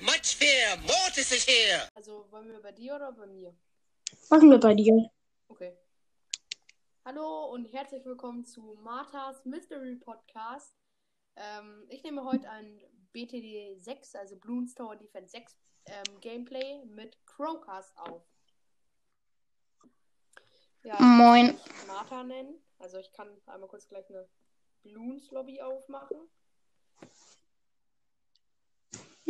[0.00, 0.76] much fear.
[0.78, 1.88] Mortis is here.
[1.94, 3.54] Also wollen wir bei dir oder bei mir?
[4.30, 5.10] Machen wir bei dir.
[5.48, 5.76] Okay.
[7.04, 10.74] Hallo und herzlich willkommen zu Marthas Mystery Podcast.
[11.36, 12.80] Ähm, ich nehme heute ein
[13.12, 15.56] BTD 6, also Bloons Tower Defense 6
[15.86, 18.22] ähm, Gameplay mit Crowcast auf.
[20.82, 21.58] Ja, ich Moin.
[21.86, 22.54] Martha nennen.
[22.78, 24.26] Also ich kann einmal kurz gleich eine
[24.82, 26.16] Bloons Lobby aufmachen.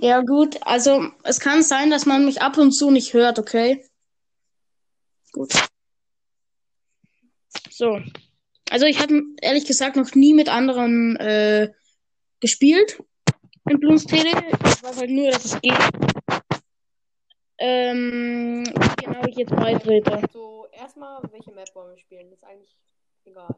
[0.02, 0.56] Ja, gut.
[0.62, 3.84] Also, es kann sein, dass man mich ab und zu nicht hört, okay?
[5.32, 5.52] Gut.
[7.68, 8.00] So.
[8.70, 11.70] Also, ich habe ehrlich gesagt noch nie mit anderen äh,
[12.40, 13.02] gespielt
[13.68, 14.28] in Bloons TD.
[14.28, 15.74] Ich weiß halt nur, dass es geht.
[17.58, 18.64] Ähm,
[18.96, 20.22] genau ich jetzt beitrete.
[20.32, 22.32] So, erstmal, welche Map wollen wir spielen?
[22.32, 22.74] Ist eigentlich
[23.26, 23.54] egal.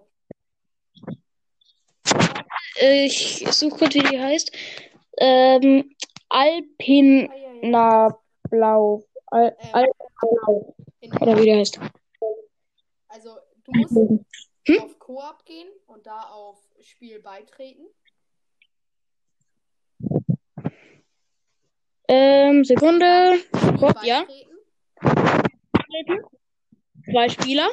[2.80, 4.50] Ich suche kurz, wie die heißt.
[5.18, 5.94] Ähm,
[6.32, 8.18] Alpina.
[8.48, 9.04] Blau.
[9.26, 11.78] Al Ähm, Alpina in Oder wie der heißt.
[13.08, 13.96] Also, du musst
[14.68, 14.78] Hm?
[14.80, 17.86] auf Koop gehen und da auf Spiel beitreten.
[22.08, 23.42] Ähm, Sekunde.
[23.78, 24.24] Gott, ja.
[27.10, 27.68] Zwei Spieler.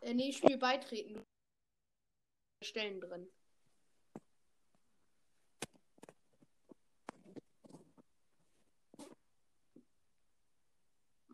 [0.00, 1.22] Äh, nee, Spiel beitreten.
[2.62, 3.28] Stellen drin.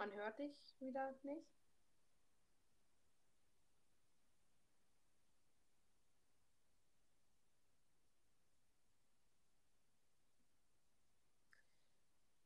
[0.02, 1.46] Man hört dich wieder nicht.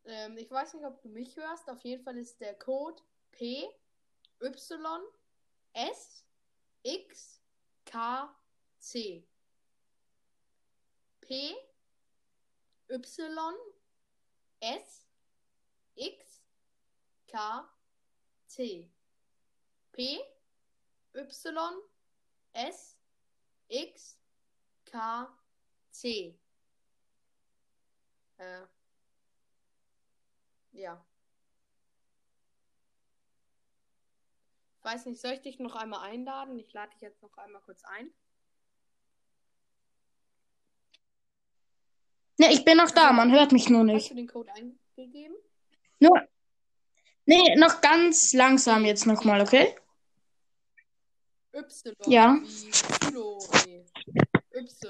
[0.05, 1.71] Ähm, ich weiß nicht, ob du mich hörst.
[1.71, 3.67] Auf jeden Fall ist der Code P
[4.43, 5.01] Y
[5.73, 6.27] S
[6.83, 7.41] X
[7.87, 8.37] K
[8.79, 9.27] C.
[11.23, 11.57] P
[12.91, 13.55] Y
[14.61, 15.07] S
[15.95, 16.36] X
[17.37, 17.69] K
[18.47, 18.91] C.
[19.93, 20.19] P
[21.13, 21.83] Y
[22.55, 22.97] S
[23.69, 24.19] X
[24.87, 25.29] K
[25.91, 26.39] C.
[28.39, 28.63] Äh.
[30.73, 31.05] Ja.
[34.79, 36.59] Ich weiß nicht, soll ich dich noch einmal einladen?
[36.59, 38.15] Ich lade dich jetzt noch einmal kurz ein.
[42.39, 44.11] Ne, ich bin noch da, man hört mich nur Hast nicht.
[44.11, 45.37] du den Code eingegeben?
[45.99, 46.27] Nur.
[47.27, 49.75] Nee, noch ganz langsam jetzt nochmal, okay?
[51.53, 51.95] Y.
[52.07, 52.37] Ja.
[53.67, 53.85] Y.
[54.53, 54.81] S.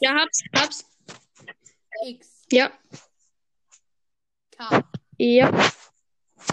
[0.00, 0.84] Ja, hab's, hab's.
[2.06, 2.44] X.
[2.52, 2.70] Ja,
[4.52, 4.84] K.
[5.18, 5.70] ja,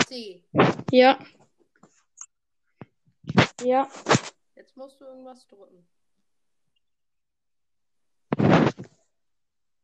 [0.07, 0.44] C.
[0.91, 1.19] ja.
[3.63, 3.88] Ja.
[4.56, 5.88] Jetzt musst du irgendwas drücken.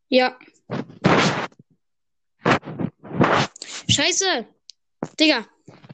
[0.09, 0.37] Ja.
[3.89, 4.45] Scheiße.
[5.19, 5.47] Digga.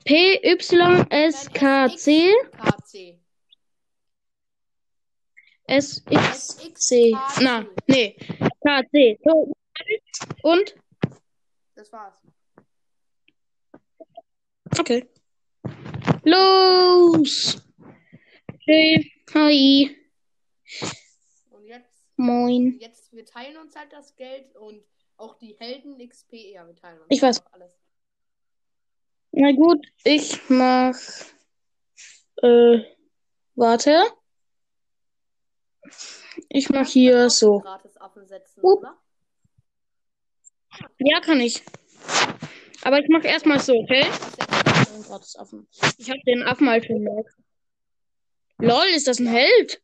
[0.06, 2.78] P, Y, S, K, C, K.
[2.86, 3.20] C.
[5.66, 7.12] S, X, C.
[7.42, 8.16] Na, nee.
[8.66, 9.18] K, C.
[9.24, 9.54] So.
[10.44, 10.76] Und?
[11.76, 12.16] Das war's.
[14.78, 15.08] Okay.
[16.24, 17.62] Los.
[18.54, 19.12] Okay.
[19.34, 19.96] Hi.
[21.50, 22.78] Und jetzt, Moin.
[22.80, 24.84] jetzt, wir teilen uns halt das Geld und
[25.18, 26.34] auch die Helden XP.
[26.54, 27.42] Ja, wir teilen uns Ich weiß.
[27.52, 27.83] alles.
[29.36, 30.96] Na gut, ich mach.
[32.44, 32.84] Äh,
[33.56, 34.04] warte.
[36.50, 37.60] Ich mach hier so.
[37.60, 38.66] Gratis Affen setzen, Up.
[38.66, 38.98] oder?
[41.00, 41.64] Ja, kann ich.
[42.84, 44.06] Aber ich mach erstmal so, okay?
[45.98, 47.34] Ich hab den Affen mal vermerkt.
[48.60, 49.82] Lol, ist das ein Held?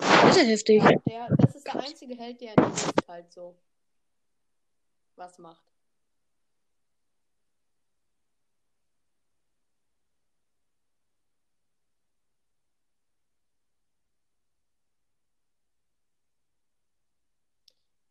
[0.00, 0.82] Das ist ja heftig.
[1.06, 3.58] Der, das ist der einzige Held, der in der Luft halt so
[5.16, 5.62] was macht.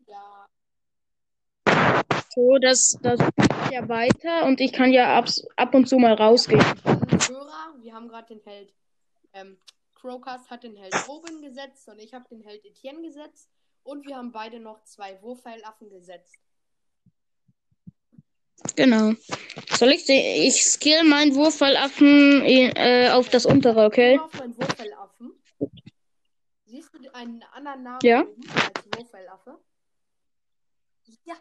[0.08, 0.46] Ja,
[2.34, 6.14] So, das, das geht ja weiter und ich kann ja ab, ab und zu mal
[6.14, 6.64] rausgehen.
[6.64, 8.74] Hörer, wir haben gerade den Held.
[9.34, 9.58] Ähm,
[9.96, 13.50] Crowcast hat den Held Robin gesetzt und ich habe den Held Etienne gesetzt.
[13.84, 16.36] Und wir haben beide noch zwei Wurfpfeilaffen gesetzt.
[18.76, 19.14] Genau.
[19.72, 24.14] Soll ich, den- ich skill meinen Wurfballaffen äh, auf das untere, okay?
[24.14, 25.32] Immer auf meinen Wurfpfeilaffen.
[26.66, 28.20] Siehst du einen anderen Namen Ja.
[28.22, 29.60] als Wurfpfeilaffe?
[31.26, 31.36] Ja,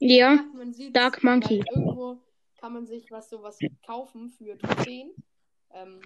[0.00, 0.44] Ja.
[0.54, 1.60] man sieht Dark Monkey.
[1.60, 2.18] Weil irgendwo
[2.60, 5.10] kann man sich was sowas kaufen für 10.
[5.72, 6.00] Ähm,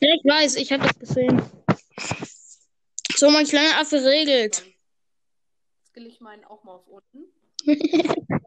[0.00, 1.42] Ja, ich weiß, ich habe das gesehen.
[3.16, 4.64] So, mein kleiner Affe regelt.
[5.86, 7.24] skill ich meinen auch mal auf unten.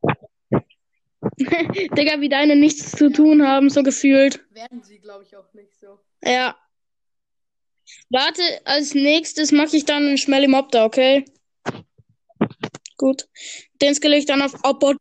[1.98, 4.44] Digga, wie deine nichts zu tun haben, so gefühlt.
[4.52, 6.00] Werden sie, glaube ich, auch nicht so.
[6.24, 6.56] Ja.
[8.10, 11.26] Warte, als nächstes mache ich dann einen Schmelly Mob da, okay?
[13.02, 13.28] Gut.
[13.82, 14.96] Den skill ich dann auf Oppor.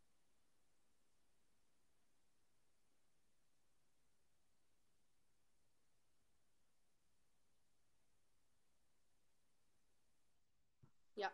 [11.15, 11.29] Ja.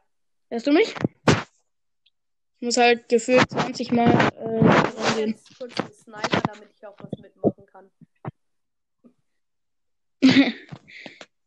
[0.50, 0.94] Hörst du mich?
[2.58, 6.98] Ich muss halt gefühlt 20 Mal äh, Ich jetzt kurz einen Sniper, damit ich auch
[7.00, 7.90] was mitmachen kann.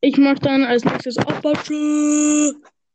[0.02, 2.54] Ich mach dann als nächstes Apache.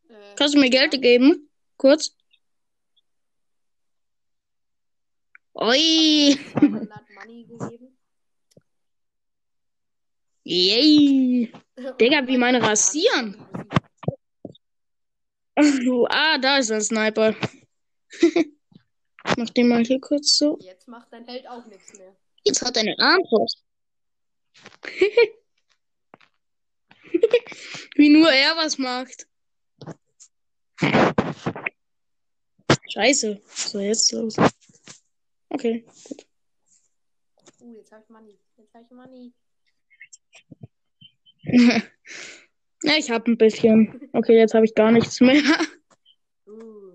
[0.09, 1.44] Äh, Kannst du mir Geld geben?
[1.85, 2.17] Kurz.
[5.53, 6.35] Oi.
[6.53, 7.95] 200 Money gegeben.
[10.45, 11.53] Yay.
[12.01, 13.37] Digga, wie meine rasieren.
[16.09, 17.35] ah, da ist ein Sniper.
[19.37, 20.57] Mach den mal hier kurz so.
[20.61, 22.15] Jetzt macht dein Held auch nichts mehr.
[22.45, 23.63] Jetzt hat er eine Armbrust.
[27.95, 29.27] Wie nur er was macht.
[32.89, 33.41] Scheiße.
[33.47, 34.35] So, jetzt los.
[35.49, 35.85] Okay.
[37.59, 38.39] Uh, jetzt habe ich Money.
[38.57, 39.33] Jetzt habe ich Money.
[42.83, 44.09] ja, ich hab ein bisschen.
[44.13, 45.41] Okay, jetzt habe ich gar nichts mehr.
[46.47, 46.93] Uh.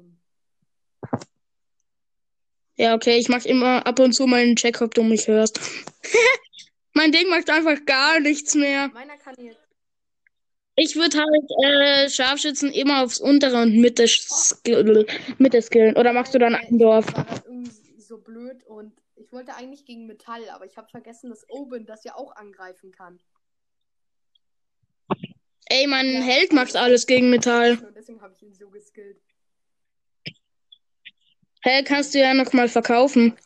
[2.77, 5.61] Ja, okay, ich mach immer ab und zu mal einen Check, ob du mich hörst.
[6.95, 8.89] mein Ding macht einfach gar nichts mehr.
[8.89, 9.60] Meiner kann jetzt.
[10.83, 15.07] Ich würde halt äh, Scharfschützen immer aufs untere und Mitte, skill
[15.37, 15.95] Mitte skillen.
[15.95, 17.07] Oder machst du dann ein Dorf?
[17.07, 21.29] Ich war irgendwie so blöd und ich wollte eigentlich gegen Metall, aber ich habe vergessen,
[21.29, 23.21] dass Oben das ja auch angreifen kann.
[25.67, 26.21] Ey, mein Ja.
[26.23, 27.73] Held macht alles gegen Metall.
[27.73, 29.21] Und deswegen habe ich ihn so geskillt.
[31.61, 33.37] Hell kannst du ja noch mal verkaufen.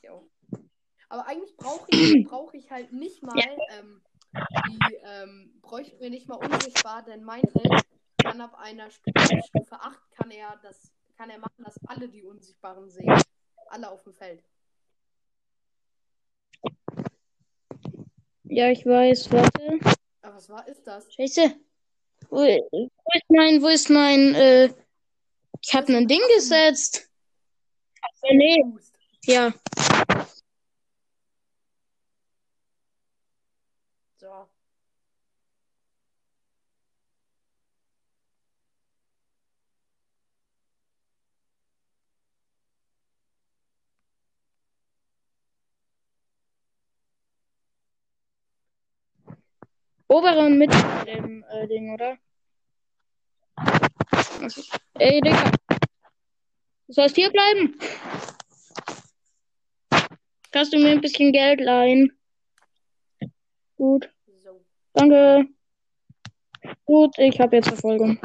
[1.09, 3.37] Aber eigentlich brauche ich, brauch ich halt nicht mal,
[3.79, 4.03] ähm,
[4.35, 7.85] die, ähm, bräuchten wir nicht mal unsichtbar, denn mein Held
[8.23, 12.23] kann ab einer Stufe, Stufe 8 kann er das, kann er machen, dass alle die
[12.23, 13.13] Unsichtbaren sehen.
[13.69, 14.43] Alle auf dem Feld.
[18.45, 19.33] Ja, ich weiß.
[19.33, 19.81] Warte.
[20.23, 21.13] Aber was war, ist das?
[21.13, 21.57] Scheiße.
[22.29, 22.81] Wo, wo
[23.15, 24.73] ist mein, wo ist mein, äh,
[25.61, 27.11] ich hab ein Ding gesetzt.
[28.23, 28.65] Ja, nee.
[29.25, 29.55] Ja.
[34.19, 34.49] So.
[50.15, 52.17] Obere und Mitte im äh, Ding, oder?
[53.57, 54.63] Okay.
[55.01, 55.51] Ey, Digga.
[56.87, 57.77] Du sollst hier bleiben.
[60.53, 62.17] Kannst du mir ein bisschen Geld leihen?
[63.77, 64.09] Gut.
[64.93, 65.49] Danke.
[66.85, 68.21] Gut, ich habe jetzt Verfolgung.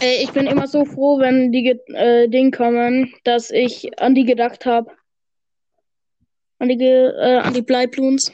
[0.00, 4.24] Ey, ich bin immer so froh, wenn die äh, Ding kommen, dass ich an die
[4.24, 4.92] gedacht habe.
[6.60, 8.32] An die, Ge äh, an die Bleibluns.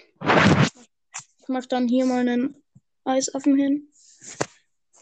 [1.50, 2.54] Ich mach dann hier mal einen
[3.02, 3.88] Eisaffen hin.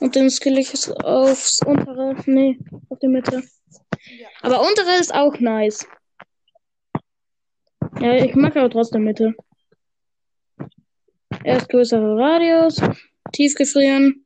[0.01, 2.17] Und dann skill ich es aufs untere.
[2.25, 2.59] Nee,
[2.89, 3.43] auf die Mitte.
[4.19, 4.29] Ja.
[4.41, 5.87] Aber untere ist auch nice.
[8.01, 9.35] Ja, ich mag aber trotzdem Mitte.
[11.45, 12.81] Erst größere Radius,
[13.33, 14.25] tiefgefrieren.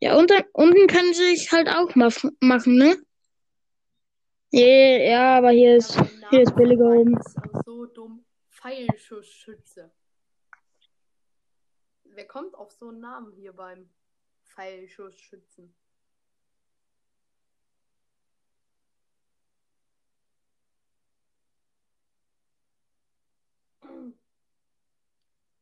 [0.00, 2.96] Ja, unten, unten kann sich halt auch mach, machen, ne?
[4.52, 5.96] Yeah, ja, aber hier ist,
[6.30, 7.16] hier ist billiger oben.
[7.64, 8.24] so dumm.
[8.50, 9.92] Pfeilschussschütze.
[12.14, 13.88] Wer kommt auf so einen Namen hier beim
[14.42, 15.74] Pfeilschussschützen?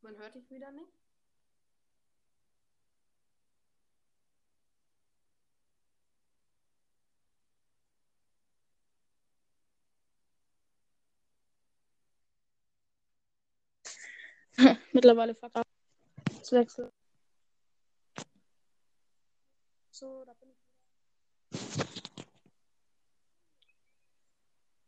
[0.02, 0.92] Man hört dich wieder nicht?
[14.92, 15.64] Mittlerweile verkauft.
[16.44, 16.92] Das Wechsel.
[19.90, 20.58] So, da bin ich.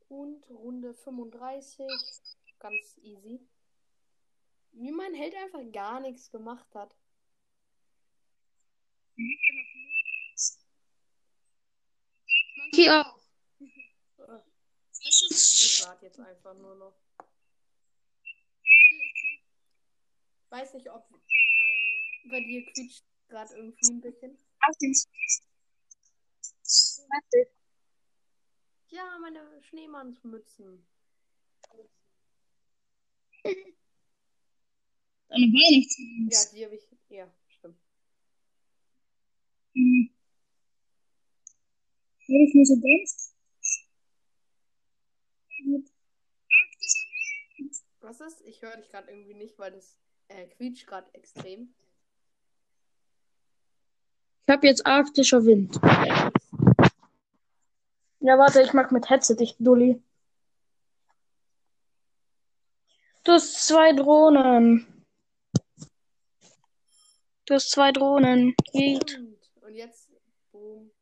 [0.08, 1.86] Und Runde 35.
[2.58, 3.40] Ganz easy.
[4.72, 6.94] Wie mein Held einfach gar nichts gemacht hat.
[12.74, 13.18] Hier auch.
[15.08, 16.96] Ich warte jetzt einfach nur noch.
[20.50, 21.06] Weiß nicht, ob
[22.28, 24.38] bei dir quietscht gerade irgendwie ein bisschen.
[28.88, 30.86] Ja, meine Schneemannsmützen.
[35.28, 36.30] Deine Weihnachtsmütze.
[36.30, 36.88] Ja, die habe ich.
[37.08, 37.78] Ja, stimmt.
[39.74, 40.10] Hm.
[42.28, 43.34] Habe ich mir so ganz.
[48.00, 48.40] Was ist?
[48.42, 51.74] Ich höre dich gerade irgendwie nicht, weil das äh, quietscht gerade extrem.
[54.48, 55.74] Ich habe jetzt arktischer Wind.
[58.20, 60.00] Ja, warte, ich mach mit Headset, ich Dulli.
[63.24, 65.04] Du hast zwei Drohnen.
[67.46, 68.54] Du hast zwei Drohnen.
[68.72, 69.20] Geht.
[69.62, 70.12] Und, jetzt.
[70.52, 70.92] Boom.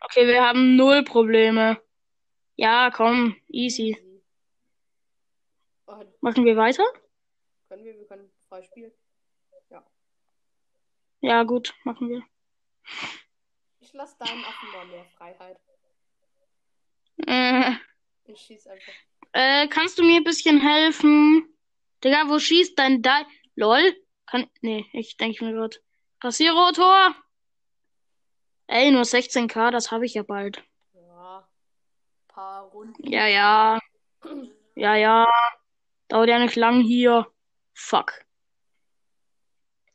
[0.00, 1.78] Okay, wir haben null Probleme.
[2.56, 3.98] Ja, komm, easy.
[6.20, 6.84] Machen wir weiter?
[7.68, 7.94] können wir?
[7.98, 8.92] Wir können frei spielen.
[11.20, 12.22] Ja, gut, machen wir.
[13.80, 15.58] Ich lasse deinen Affen mal mehr Freiheit.
[17.26, 17.72] Äh,
[18.26, 18.92] Ich schieß einfach.
[19.32, 21.48] äh, kannst du mir ein bisschen helfen?
[22.02, 23.10] Digga, wo schießt dein Di...
[23.56, 23.94] LOL?
[24.26, 24.50] Kann...
[24.62, 25.76] Nee, ich denke mir gerade.
[26.22, 27.14] Rasierrotor!
[28.66, 30.64] Ey, nur 16k, das habe ich ja bald.
[30.94, 31.46] Ja.
[32.28, 33.06] Paar Runden.
[33.10, 33.78] Ja, ja.
[34.74, 35.26] Ja, ja.
[36.08, 37.30] Dauert ja nicht lang hier.
[37.74, 38.24] Fuck.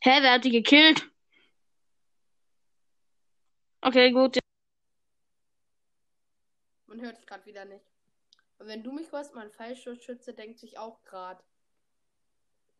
[0.01, 1.08] Hä, wer hat die gekillt?
[3.81, 4.39] Okay, gut.
[6.87, 7.85] Man hört dich gerade wieder nicht.
[8.57, 11.41] Und wenn du mich hörst, mein Fallschutzschütze denkt sich auch gerade.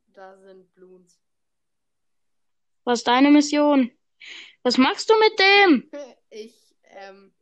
[0.08, 1.22] Da sind Bloons.
[2.84, 3.92] Was ist deine Mission?
[4.64, 5.92] Was machst du mit dem?
[6.32, 7.34] Ich, ähm,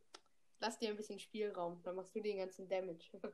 [0.60, 1.82] lass dir ein bisschen Spielraum.
[1.82, 3.10] Dann machst du den ganzen Damage.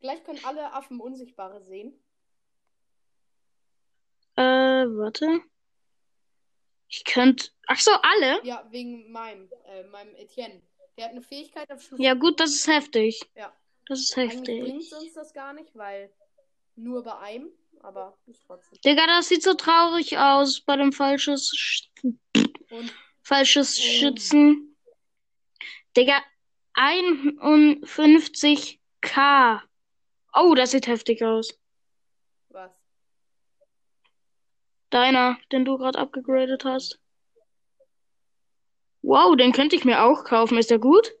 [0.00, 1.92] Gleich können alle Affen Unsichtbare sehen.
[4.36, 5.42] Äh, warte.
[6.90, 7.48] Ich könnte.
[7.68, 8.44] Ach so, alle?
[8.44, 10.60] Ja, wegen meinem, äh, meinem Etienne.
[10.96, 12.02] Der hat eine Fähigkeit auf Stufe.
[12.02, 13.20] Ja, gut, das ist heftig.
[13.36, 13.54] Ja.
[13.86, 14.60] Das ist Eigentlich heftig.
[14.62, 16.12] bringt uns das gar nicht, weil
[16.76, 18.78] nur bei einem, aber ist trotzdem.
[18.84, 21.88] Digga, das sieht so traurig aus bei dem falsches Sch
[22.70, 22.92] Und
[23.22, 23.82] falsches Oh.
[23.82, 24.76] Schützen.
[25.96, 26.22] Digga,
[26.74, 29.62] 51k.
[30.34, 31.58] Oh, das sieht heftig aus.
[32.48, 32.70] was?
[34.90, 37.00] Deiner, den du gerade abgegradet hast.
[39.02, 40.58] Wow, den könnte ich mir auch kaufen.
[40.58, 41.12] Ist der gut?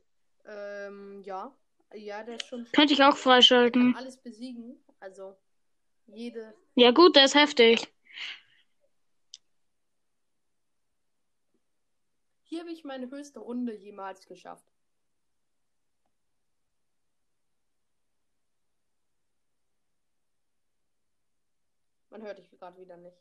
[0.44, 1.54] Ähm, ja.
[1.94, 3.94] Ja, der ist schon Könnte ich auch freischalten.
[3.96, 4.76] alles besiegen.
[5.00, 5.36] Also
[6.06, 6.54] jede.
[6.74, 7.88] Ja gut, der ist heftig.
[12.42, 14.66] Hier habe ich meine höchste Runde jemals geschafft.
[22.10, 23.16] Man hört dich gerade wieder nicht.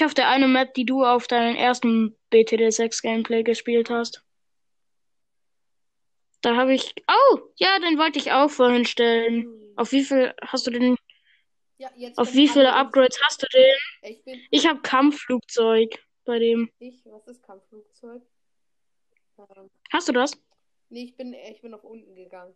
[0.00, 4.24] Ich auf der einen Map, die du auf deinem ersten BTD 6 Gameplay gespielt hast.
[6.40, 6.94] Da habe ich.
[7.06, 9.46] Oh, ja, den wollte ich auch vorhin stellen.
[9.76, 10.96] Auf wie viel hast du den?
[11.76, 13.76] Ja, Auf wie viele Upgrades hast du den?
[14.10, 14.40] Ich bin.
[14.50, 16.70] Ich habe Kampfflugzeug bei dem.
[16.78, 18.22] Ich, was ist Kampfflugzeug?
[19.36, 20.32] Ähm, Hast du das?
[20.88, 22.54] nee, ich bin, ich bin nach unten gegangen.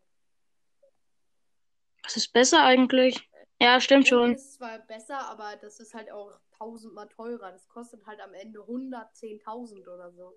[2.04, 3.28] Was ist besser eigentlich?
[3.60, 4.34] Ja, stimmt schon.
[4.34, 7.52] ist zwar besser, aber das ist halt auch tausendmal teurer.
[7.52, 10.34] Das kostet halt am Ende 110.000 oder so.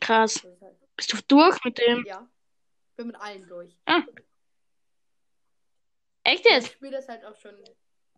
[0.00, 0.34] Krass.
[0.34, 2.04] Das halt, Bist du durch mit dem?
[2.06, 2.28] ja.
[2.96, 3.76] Bin mit allen durch.
[6.22, 6.72] Echt Ich jetzt?
[6.72, 7.54] spiele das halt auch schon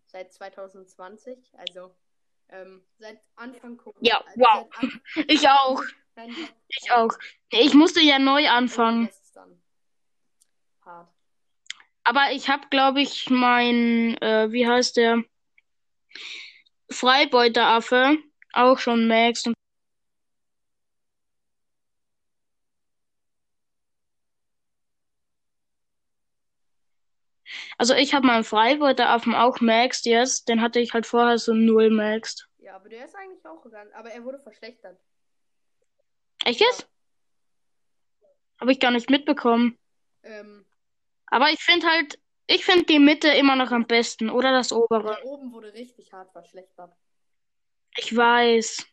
[0.06, 1.52] seit 2020.
[1.58, 1.94] Also
[2.50, 4.00] ähm, seit Anfang Corona.
[4.02, 4.68] Ja, also wow.
[4.76, 5.82] Anfang, Ich auch.
[6.68, 7.12] Ich auch.
[7.50, 9.06] Ich musste ja neu anfangen.
[9.06, 9.62] Das ist dann
[10.84, 11.12] hart.
[12.08, 15.24] Aber ich habe, glaube ich, mein, äh, wie heißt der?
[16.90, 18.16] Freibeuteraffe
[18.54, 19.48] auch schon maxed.
[19.48, 19.54] Und
[27.76, 30.48] also ich habe meinen Freibeuteraffen auch maxed jetzt.
[30.48, 32.48] Den hatte ich halt vorher so null maxed.
[32.56, 33.92] Ja, aber der ist eigentlich auch gegangen.
[33.92, 34.98] Aber er wurde verschlechtert.
[36.46, 36.88] Echt jetzt?
[38.58, 39.78] Habe ich gar nicht mitbekommen.
[40.22, 40.64] Ähm,
[41.30, 44.30] Aber ich finde halt, ich finde die Mitte immer noch am besten.
[44.30, 45.18] Oder das obere.
[45.20, 46.94] da oben wurde richtig hart verschlechtert.
[47.96, 48.86] Ich weiß.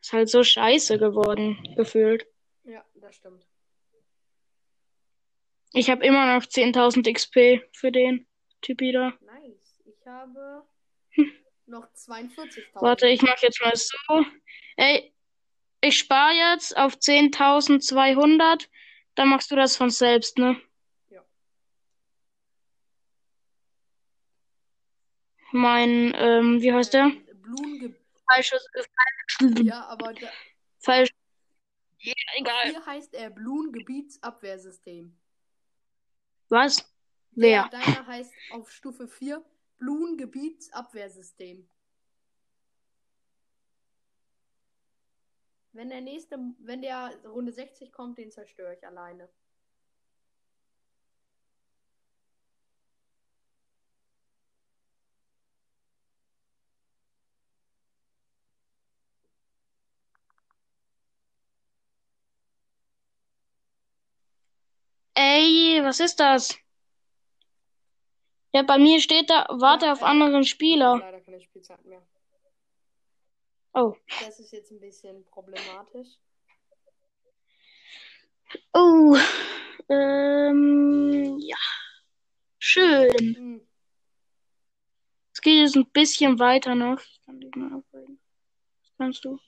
[0.00, 2.26] Ist halt so scheiße geworden, gefühlt.
[2.64, 3.46] Ja, das stimmt.
[5.72, 8.26] Ich habe immer noch 10.000 XP für den
[8.60, 9.14] Typ wieder.
[9.20, 9.80] Nice.
[9.84, 10.64] Ich habe
[11.66, 12.64] noch 42.000.
[12.74, 14.26] Warte, ich mache jetzt mal so.
[14.76, 15.14] Ey,
[15.80, 18.68] ich spare jetzt auf 10.200.
[19.14, 20.60] Dann machst du das von selbst, ne?
[25.52, 27.10] Mein, ähm, wie heißt der?
[27.34, 27.94] Blumge
[28.26, 28.66] falsches.
[28.74, 29.64] Falsch.
[29.64, 30.28] Ja, aber da,
[30.78, 31.10] falsch.
[31.98, 32.70] Ja, egal.
[32.70, 35.16] hier heißt er Bloon Gebietsabwehrsystem.
[36.48, 36.78] Was?
[36.78, 36.84] Ja,
[37.32, 37.68] Wer?
[37.68, 39.44] deiner heißt auf Stufe 4
[39.78, 41.68] Bloon Gebietsabwehrsystem.
[45.72, 49.28] Wenn der nächste, wenn der Runde 60 kommt, den zerstöre ich alleine.
[65.82, 66.56] Ey, was ist das?
[68.52, 70.98] Ja, bei mir steht da, warte Ja, auf äh, anderen Spieler.
[70.98, 72.00] Leider keine Spielzeit mehr.
[73.74, 73.96] Oh.
[74.20, 76.20] Das ist jetzt ein bisschen problematisch.
[78.72, 79.16] Oh.
[79.88, 81.56] Ähm, ja.
[82.60, 83.10] Schön.
[83.18, 83.68] Hm.
[85.34, 87.00] Es geht jetzt ein bisschen weiter noch.
[87.00, 88.20] Ich kann dich mal aufregen.
[88.82, 89.40] Was kannst du?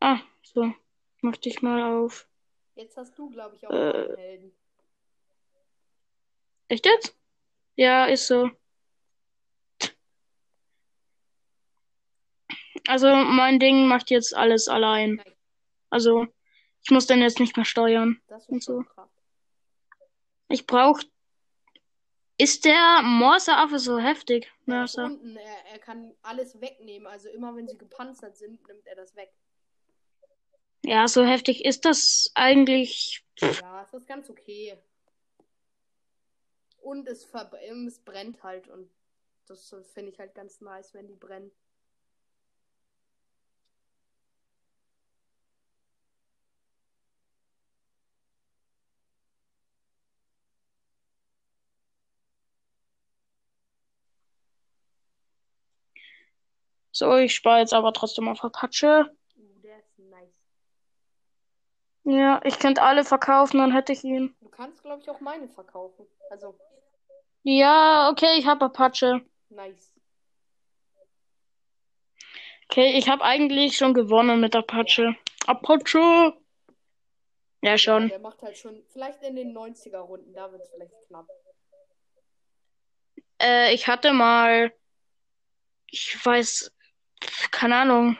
[0.00, 0.72] Ah, so.
[1.20, 2.26] Mach dich mal auf.
[2.78, 3.74] Jetzt hast du, glaube ich, auch Äh.
[4.06, 4.52] einen Helden.
[6.68, 7.16] Echt jetzt?
[7.74, 8.50] Ja, ist so.
[12.86, 15.20] Also mein Ding macht jetzt alles allein.
[15.90, 16.26] Also
[16.82, 18.22] ich muss den jetzt nicht mehr steuern.
[18.28, 18.84] Das und so.
[18.84, 19.10] krass.
[20.48, 21.00] Ich brauch.
[22.38, 24.52] Ist der Morseaffe so heftig?
[24.66, 27.08] Ja, unten, er, er kann alles wegnehmen.
[27.08, 29.32] Also immer wenn sie gepanzert sind, nimmt er das weg.
[30.84, 33.24] Ja, so heftig ist das eigentlich.
[33.40, 34.76] Ja, es ist ganz okay.
[36.80, 37.28] Und es,
[37.86, 38.90] es brennt halt und
[39.46, 41.50] das finde ich halt ganz nice, wenn die brennen.
[56.98, 59.14] So, ich spare jetzt aber trotzdem auf Apache.
[59.36, 60.34] Uh, der ist nice.
[62.10, 64.34] Ja, ich könnte alle verkaufen, dann hätte ich ihn.
[64.40, 66.06] Du kannst, glaube ich, auch meine verkaufen.
[66.30, 66.58] Also,
[67.42, 69.20] Ja, okay, ich habe Apache.
[69.50, 69.92] nice.
[72.70, 75.16] Okay, ich habe eigentlich schon gewonnen mit Apache.
[75.46, 76.32] Apache!
[77.60, 78.08] Ja, Ja, schon.
[78.08, 81.26] der macht halt schon, vielleicht in den 90er Runden, da wird es vielleicht knapp.
[83.38, 84.72] Äh, ich hatte mal,
[85.90, 86.72] ich weiß,
[87.50, 88.16] keine Ahnung.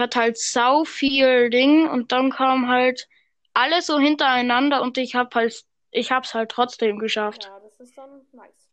[0.00, 3.06] Ich hatte halt sau viel Ding und dann kam halt
[3.52, 7.44] alles so hintereinander und ich hab halt, ich hab's halt trotzdem geschafft.
[7.44, 8.70] Ja, das ist dann nice.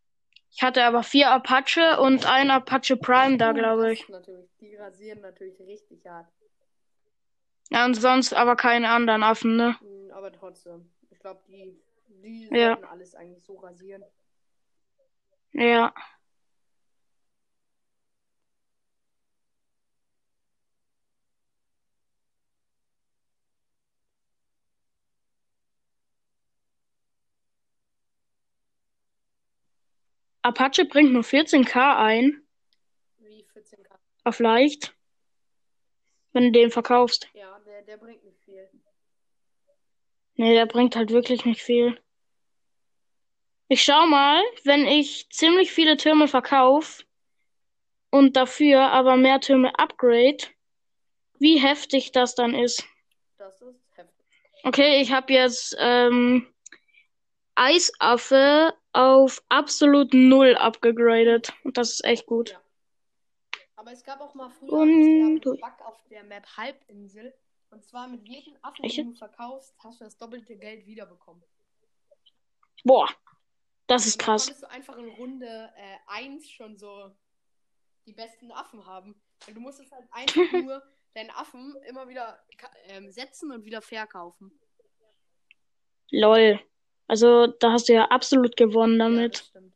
[0.50, 4.08] Ich hatte aber vier Apache und ein Apache Prime da, Uh, glaube ich.
[4.08, 6.30] Natürlich, die rasieren natürlich richtig hart.
[7.72, 9.76] Ja, und sonst aber keine anderen Affen, ne?
[9.82, 12.78] Mm, Aber trotzdem, ich glaube, die, die Ja.
[12.90, 14.06] alles eigentlich so rasieren.
[15.52, 15.94] Ja.
[30.48, 32.42] Apache bringt nur 14k ein,
[33.18, 33.98] Wie 14k.
[34.24, 34.96] auf leicht,
[36.32, 37.28] wenn du den verkaufst.
[37.34, 38.70] Ja, der, der bringt nicht viel.
[40.36, 42.00] Nee, der bringt halt wirklich nicht viel.
[43.68, 47.04] Ich schau mal, wenn ich ziemlich viele Türme verkaufe
[48.10, 50.38] und dafür aber mehr Türme upgrade,
[51.40, 52.88] wie heftig das dann ist.
[53.38, 54.26] Das ist heftig.
[54.64, 56.48] Okay, ich habe jetzt ähm,
[57.56, 61.54] Eisaffe auf absolut null abgegradet.
[61.64, 62.50] Und das ist echt gut.
[62.50, 62.62] Ja.
[63.76, 67.32] Aber es gab auch mal früher einen Bug auf der Map Halbinsel.
[67.70, 68.98] Und zwar mit jedem Affen, Echt?
[68.98, 71.44] den du verkaufst, hast du das doppelte Geld wiederbekommen.
[72.84, 73.08] Boah,
[73.86, 74.46] das ist dann krass.
[74.46, 77.16] konntest du einfach in Runde äh, 1 schon so
[78.08, 79.22] die besten Affen haben.
[79.46, 80.82] Weil du musstest halt einfach nur
[81.14, 82.44] deinen Affen immer wieder
[82.86, 84.60] ähm, setzen und wieder verkaufen.
[86.10, 86.60] Lol.
[87.08, 89.40] Also, da hast du ja absolut gewonnen Ja, damit.
[89.40, 89.74] das stimmt.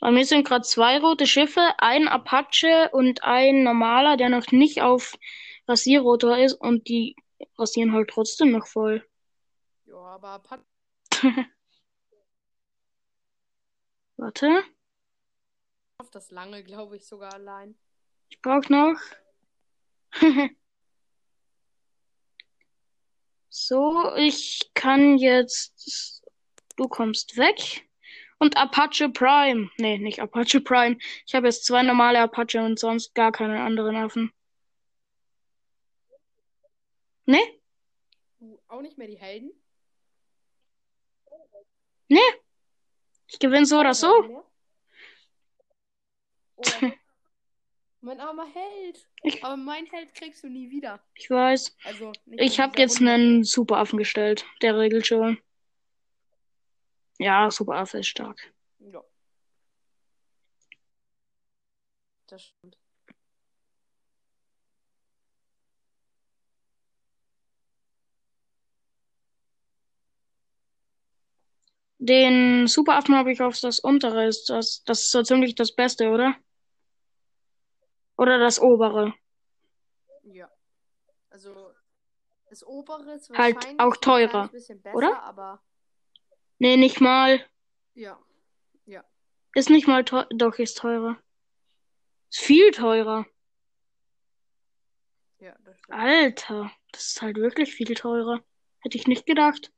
[0.00, 4.82] Bei mir sind gerade zwei rote Schiffe, ein Apache und ein normaler, der noch nicht
[4.82, 5.14] auf
[5.66, 7.16] Rasierrotor ist und die
[7.58, 9.04] rasieren halt trotzdem noch voll.
[9.86, 10.60] Ja, aber Pat
[14.18, 14.62] Warte,
[15.96, 17.76] schafft das lange, glaube ich, sogar allein.
[18.28, 18.98] ich brauch noch.
[23.58, 26.22] So, ich kann jetzt.
[26.76, 27.88] Du kommst weg.
[28.38, 29.70] Und Apache Prime.
[29.78, 30.98] Nee, nicht Apache Prime.
[31.26, 34.30] Ich habe jetzt zwei normale Apache und sonst gar keine anderen Affen.
[37.24, 37.62] Nee?
[38.40, 39.50] Du auch nicht mehr die Helden?
[42.08, 44.46] Ich gewinne so oder so.
[48.00, 49.08] Mein armer Held.
[49.42, 51.00] Aber mein Held kriegst du nie wieder.
[51.14, 51.76] Ich weiß.
[51.84, 53.12] Also nicht Ich habe jetzt Runde.
[53.12, 54.46] einen Superaffen gestellt.
[54.62, 55.38] Der regelt schon.
[57.18, 58.52] Ja, Superaffe ist stark.
[58.78, 59.02] Ja.
[62.28, 62.76] Das stimmt.
[71.98, 74.26] Den Superaffen habe ich auf das untere.
[74.26, 76.36] Ist das, das ist so ziemlich das Beste, oder?
[78.16, 79.14] Oder das obere.
[80.24, 80.50] Ja.
[81.30, 81.72] Also
[82.48, 85.22] das obere ist Halt auch ein teurer, kleines bisschen besser, oder?
[85.22, 85.62] aber
[86.58, 87.44] Nee, nicht mal.
[87.94, 88.18] ja.
[88.86, 89.04] Ja.
[89.54, 90.26] Ist nicht mal teuer.
[90.30, 91.20] Doch, ist teurer.
[92.30, 93.26] Ist viel teurer.
[95.38, 95.98] Ja, das stimmt.
[95.98, 98.42] Alter, das ist halt wirklich viel teurer.
[98.80, 99.72] Hätte ich nicht gedacht.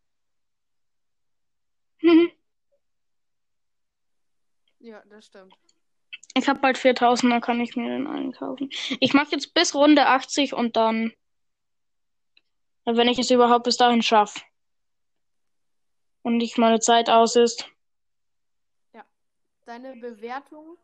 [4.80, 5.54] Ja, das stimmt.
[6.38, 8.70] Ich habe bald 4000, dann kann ich mir den einkaufen.
[9.00, 11.12] Ich mache jetzt bis Runde 80 und dann,
[12.84, 14.40] wenn ich es überhaupt bis dahin schaffe.
[16.22, 17.68] Und nicht meine Zeit aus ist.
[19.68, 20.78] Deine Bewertung,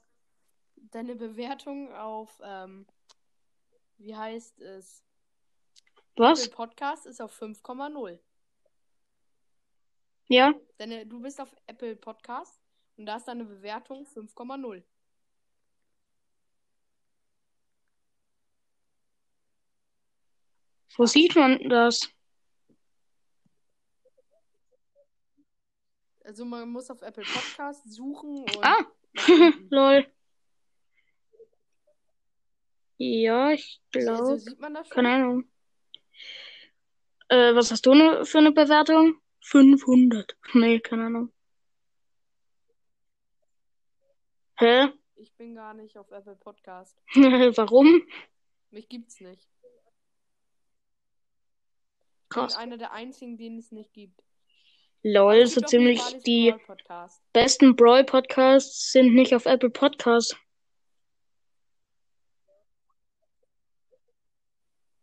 [0.77, 2.87] deine Bewertung auf, ähm,
[3.97, 5.03] wie heißt es?
[6.17, 6.45] Was?
[6.45, 8.19] Apple Podcast ist auf 5,0.
[10.29, 10.53] Ja?
[10.77, 12.61] Deine, du bist auf Apple Podcast
[12.99, 14.83] und da ist deine Bewertung 5,0.
[20.97, 22.09] Wo sieht man das?
[26.25, 28.85] Also man muss auf Apple Podcast suchen Ah,
[29.71, 30.07] lol.
[32.97, 34.39] Ja, ich glaube.
[34.39, 34.95] sieht man das schon.
[34.95, 35.51] Keine Ahnung.
[37.29, 39.21] Äh, was hast du ne, für eine Bewertung?
[39.41, 40.37] 500.
[40.55, 41.33] Nee, keine Ahnung.
[44.57, 44.89] Hä?
[45.17, 46.97] Ich bin gar nicht auf Apple Podcast.
[47.15, 48.03] Warum?
[48.71, 49.49] Mich gibt's nicht.
[52.35, 52.57] Krass.
[52.57, 54.23] einer der einzigen, den es nicht gibt.
[55.03, 60.35] Lol, so ziemlich die Brawl besten Brawl-Podcasts sind nicht auf Apple Podcasts.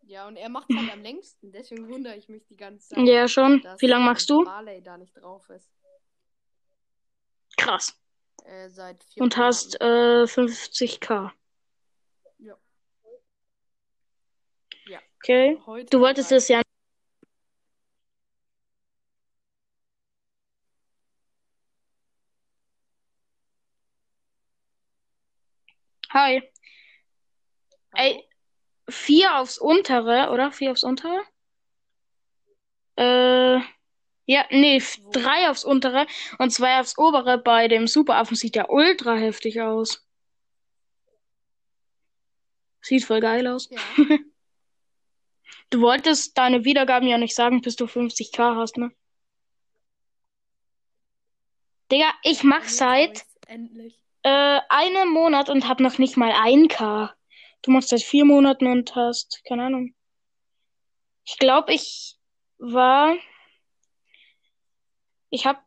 [0.01, 1.53] Ja, und er macht halt am längsten.
[1.53, 3.63] Deswegen wundere ich mich die ganze Zeit, Ja, schon.
[3.77, 4.43] Wie lange machst du?
[4.43, 5.71] Barley da nicht drauf ist.
[7.55, 7.97] Krass.
[8.43, 11.31] Äh, seit vier Und hast äh, 50k.
[12.39, 12.57] Ja.
[14.87, 14.99] Ja.
[15.17, 15.61] Okay.
[15.65, 16.61] Heute Du wolltest es ja.
[26.13, 26.41] Hi.
[27.93, 28.09] Hallo?
[28.09, 28.27] Ey,
[28.89, 30.51] vier aufs untere, oder?
[30.51, 31.23] Vier aufs untere?
[32.97, 33.59] Äh,
[34.25, 34.81] ja, nee,
[35.13, 37.37] drei aufs untere und zwei aufs obere.
[37.37, 40.05] Bei dem Superaffen sieht ja ultra heftig aus.
[42.81, 43.69] Sieht voll geil aus.
[43.69, 43.79] Ja.
[45.69, 48.91] Du wolltest deine Wiedergaben ja nicht sagen, bis du 50k hast, ne?
[51.89, 54.00] Digga, ich mach seit Endlich.
[54.23, 57.11] Äh, einem Monat und hab noch nicht mal 1k.
[57.63, 59.93] Du machst seit vier Monaten und hast, keine Ahnung.
[61.25, 62.17] Ich glaube, ich
[62.57, 63.15] war.
[65.29, 65.63] Ich hab,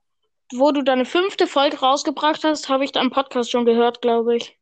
[0.53, 4.59] wo du deine fünfte Folge rausgebracht hast, habe ich deinen Podcast schon gehört, glaube ich.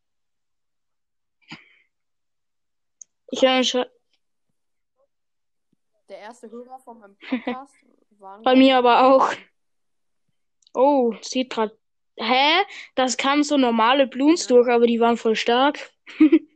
[3.31, 3.87] Ich höre schon.
[6.09, 7.74] Der erste Hörer von meinem Podcast
[8.18, 8.42] war.
[8.42, 9.33] Bei mir aber auch.
[10.74, 11.72] Oh, sieht grad.
[12.18, 12.64] Hä?
[12.94, 15.90] Das kamen so normale Bloons durch, aber die waren voll stark.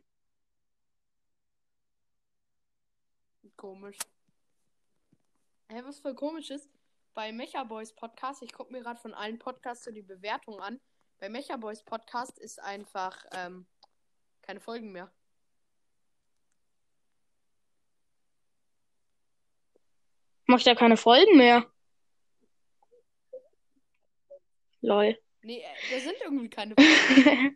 [3.55, 3.97] Komisch.
[5.69, 6.69] Hä, was voll komisch ist,
[7.13, 10.79] bei Mecha Boys Podcast, ich gucke mir gerade von allen Podcasts so die Bewertung an.
[11.17, 13.65] Bei Mecha Boys Podcast ist einfach ähm,
[14.43, 15.11] keine Folgen mehr.
[20.45, 21.65] Macht ja keine Folgen mehr.
[24.81, 25.17] Lol.
[25.47, 26.75] Nee, äh, da sind irgendwie keine.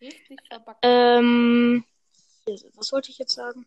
[0.00, 0.80] Richtig verbackt.
[0.82, 1.84] ähm,
[2.74, 3.64] was wollte ich jetzt sagen?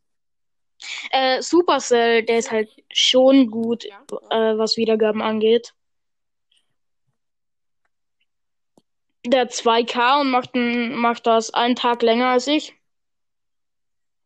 [1.11, 5.73] Äh, Supercell, der ist halt schon gut, Ja, äh, was Wiedergaben angeht.
[9.25, 12.75] Der hat 2K und macht, n- macht das einen Tag länger als ich.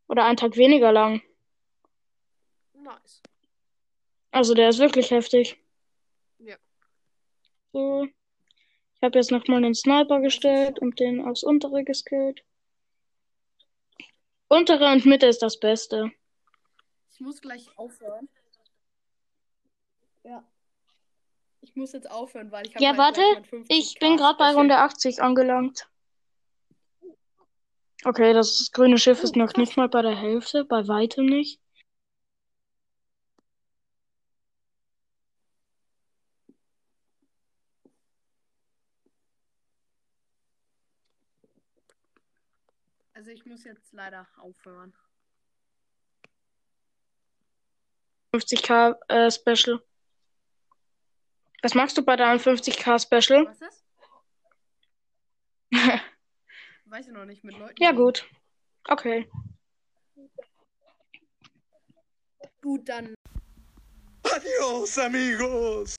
[0.07, 1.21] Oder einen Tag weniger lang.
[2.73, 3.21] nice.
[4.31, 5.62] Also der ist wirklich heftig.
[7.73, 8.05] So.
[8.05, 12.43] Ich habe jetzt nochmal den Sniper gestellt und den aufs untere geskillt.
[14.47, 16.11] Untere und Mitte ist das Beste.
[17.11, 18.29] Ich muss gleich aufhören.
[20.23, 20.43] Ja.
[21.61, 23.21] Ich muss jetzt aufhören, weil ich habe Ja, halt warte.
[23.21, 24.53] gleich mein 50k Ich bin gerade bei.
[24.53, 25.89] Runde 80 angelangt.
[28.05, 29.57] Okay, das grüne Schiff ist Oh, noch krass.
[29.57, 31.59] nicht mal bei der Hälfte, bei weitem nicht.
[43.33, 44.93] Ich muss jetzt leider aufhören.
[48.33, 49.83] 50k äh, Special.
[51.61, 53.45] Was machst du bei deinem 50k Special?
[53.45, 53.85] Was ist?
[56.85, 57.81] Weiß ich noch nicht mit Leuten.
[57.81, 58.27] Ja, gut.
[58.87, 59.29] Okay.
[62.61, 63.15] Gut, dann
[64.23, 65.91] Adios, amigos.